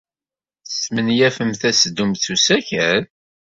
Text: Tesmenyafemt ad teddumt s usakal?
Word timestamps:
Tesmenyafemt 0.67 1.61
ad 1.69 1.75
teddumt 1.75 2.21
s 2.25 2.33
usakal? 2.33 3.03